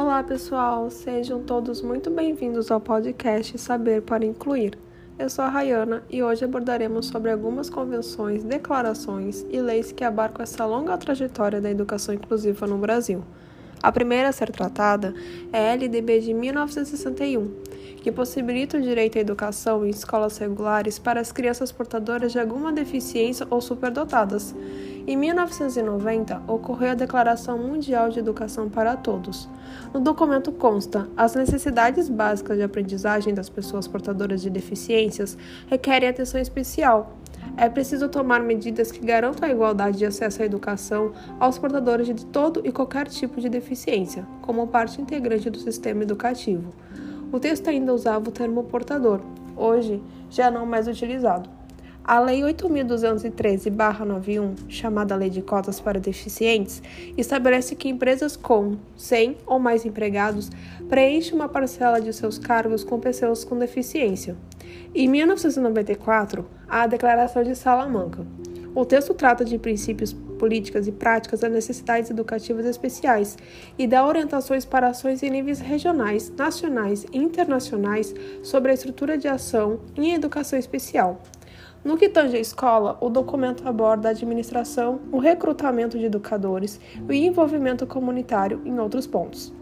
[0.00, 0.88] Olá, pessoal!
[0.90, 4.78] Sejam todos muito bem-vindos ao podcast Saber para Incluir.
[5.18, 10.44] Eu sou a Rayana e hoje abordaremos sobre algumas convenções, declarações e leis que abarcam
[10.44, 13.24] essa longa trajetória da educação inclusiva no Brasil.
[13.82, 15.12] A primeira a ser tratada
[15.52, 17.50] é a LDB de 1961,
[18.00, 22.72] que possibilita o direito à educação em escolas regulares para as crianças portadoras de alguma
[22.72, 24.54] deficiência ou superdotadas.
[25.08, 29.48] Em 1990, ocorreu a Declaração Mundial de Educação para Todos.
[29.94, 36.38] No documento consta: as necessidades básicas de aprendizagem das pessoas portadoras de deficiências requerem atenção
[36.38, 37.16] especial.
[37.56, 42.26] É preciso tomar medidas que garantam a igualdade de acesso à educação aos portadores de
[42.26, 46.70] todo e qualquer tipo de deficiência, como parte integrante do sistema educativo.
[47.32, 49.22] O texto ainda usava o termo portador,
[49.56, 51.57] hoje já não mais utilizado.
[52.08, 56.82] A Lei 8.213-91, chamada Lei de Cotas para Deficientes,
[57.18, 60.48] estabelece que empresas com 100 ou mais empregados
[60.88, 64.34] preenchem uma parcela de seus cargos com pessoas com deficiência.
[64.94, 68.26] Em 1994, há a Declaração de Salamanca.
[68.74, 73.36] O texto trata de princípios, políticas e práticas das necessidades educativas especiais
[73.78, 79.28] e dá orientações para ações em níveis regionais, nacionais e internacionais sobre a estrutura de
[79.28, 81.20] ação em educação especial.
[81.84, 87.10] No que tange à escola, o documento aborda a administração, o recrutamento de educadores e
[87.10, 89.52] o envolvimento comunitário em outros pontos.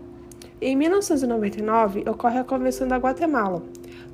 [0.58, 3.62] Em 1999, ocorre a Convenção da Guatemala.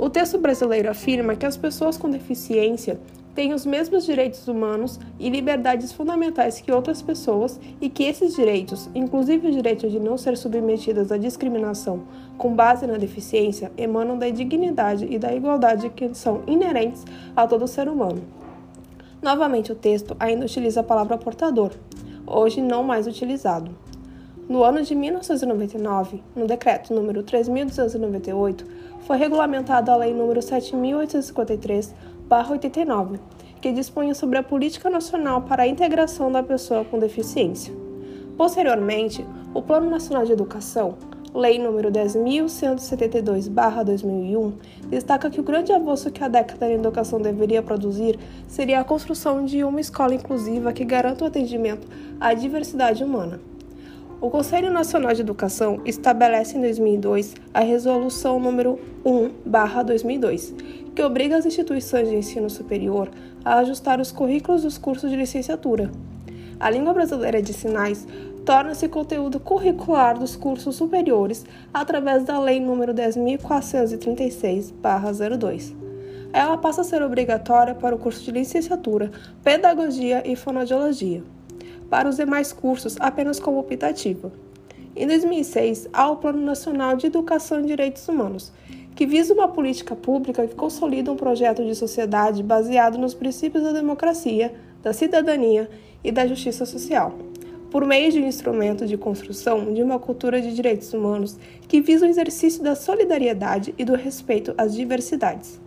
[0.00, 3.00] o texto brasileiro afirma que as pessoas com deficiência
[3.34, 8.88] têm os mesmos direitos humanos e liberdades fundamentais que outras pessoas e que esses direitos,
[8.94, 12.04] inclusive o direito de não ser submetidas à discriminação
[12.36, 17.04] com base na deficiência, emanam da dignidade e da igualdade que são inerentes
[17.34, 18.22] a todo ser humano.
[19.20, 21.72] Novamente, o texto ainda utiliza a palavra portador,
[22.24, 23.87] hoje não mais utilizado.
[24.48, 28.64] No ano de 1999, no decreto número 3298,
[29.00, 33.20] foi regulamentada a Lei número 7853/89,
[33.60, 37.74] que dispunha sobre a política nacional para a integração da pessoa com deficiência.
[38.38, 39.22] Posteriormente,
[39.52, 40.94] o Plano Nacional de Educação,
[41.34, 44.52] Lei número 10.172/2001,
[44.88, 49.44] destaca que o grande avanço que a década da educação deveria produzir seria a construção
[49.44, 51.86] de uma escola inclusiva que garanta o atendimento
[52.18, 53.38] à diversidade humana.
[54.20, 60.52] O Conselho Nacional de Educação estabelece em 2002 a Resolução número 1/2002,
[60.92, 63.08] que obriga as instituições de ensino superior
[63.44, 65.92] a ajustar os currículos dos cursos de licenciatura.
[66.58, 68.08] A língua brasileira de sinais
[68.44, 75.76] torna-se conteúdo curricular dos cursos superiores através da Lei nº 10.436/02.
[76.32, 79.12] Ela passa a ser obrigatória para o curso de licenciatura,
[79.44, 81.22] pedagogia e fonoaudiologia
[81.88, 84.32] para os demais cursos apenas como optativa.
[84.94, 88.52] Em 2006, há o Plano Nacional de Educação e Direitos Humanos,
[88.94, 93.70] que visa uma política pública que consolida um projeto de sociedade baseado nos princípios da
[93.70, 95.70] democracia, da cidadania
[96.02, 97.16] e da justiça social,
[97.70, 101.38] por meio de um instrumento de construção de uma cultura de direitos humanos
[101.68, 105.60] que visa o exercício da solidariedade e do respeito às diversidades.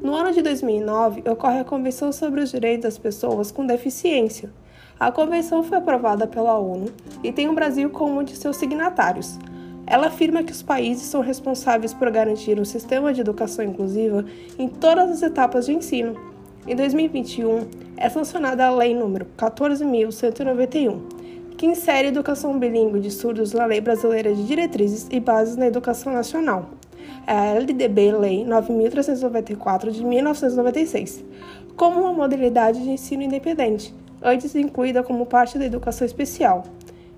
[0.00, 4.50] No ano de 2009, ocorre a Convenção sobre os Direitos das Pessoas com Deficiência,
[4.98, 6.86] a convenção foi aprovada pela ONU
[7.24, 9.38] e tem o Brasil como um de seus signatários.
[9.86, 14.24] Ela afirma que os países são responsáveis por garantir um sistema de educação inclusiva
[14.58, 16.14] em todas as etapas de ensino.
[16.66, 21.00] Em 2021, é sancionada a Lei nº 14.191,
[21.56, 26.12] que insere educação bilíngue de surdos na Lei Brasileira de Diretrizes e Bases na Educação
[26.12, 26.70] Nacional,
[27.26, 31.24] a LDB Lei 9.394 de 1996,
[31.76, 36.64] como uma modalidade de ensino independente, antes incluída como parte da educação especial.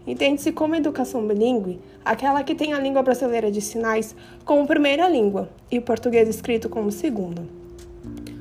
[0.06, 5.48] Entende-se como educação bilíngue aquela que tem a língua brasileira de sinais como primeira língua
[5.70, 7.42] e o português escrito como segunda.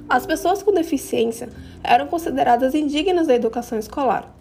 [0.09, 1.49] As pessoas com deficiência
[1.83, 4.33] eram consideradas indignas da educação escolar,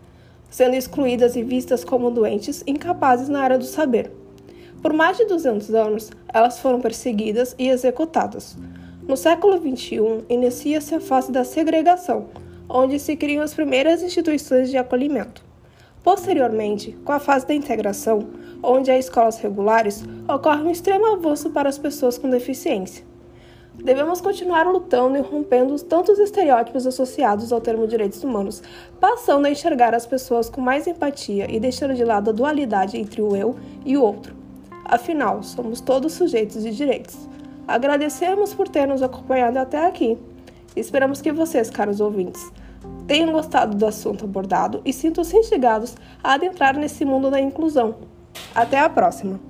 [0.50, 4.10] sendo excluídas e vistas como doentes incapazes na área do saber.
[4.82, 8.56] Por mais de 200 anos, elas foram perseguidas e executadas.
[9.06, 12.28] No século XXI, inicia-se a fase da segregação,
[12.72, 15.44] onde se criam as primeiras instituições de acolhimento.
[16.02, 18.28] Posteriormente, com a fase da integração,
[18.62, 23.04] onde há escolas regulares, ocorre um extremo avanço para as pessoas com deficiência.
[23.74, 28.62] Devemos continuar lutando e rompendo os tantos estereótipos associados ao termo direitos humanos,
[29.00, 33.20] passando a enxergar as pessoas com mais empatia e deixando de lado a dualidade entre
[33.20, 34.34] o eu e o outro.
[34.84, 37.16] Afinal, somos todos sujeitos de direitos.
[37.66, 40.18] Agradecemos por ter nos acompanhado até aqui.
[40.74, 42.50] Esperamos que vocês, caros ouvintes,
[43.06, 47.96] tenham gostado do assunto abordado e sintam-se instigados a adentrar nesse mundo da inclusão.
[48.54, 49.49] Até a próxima!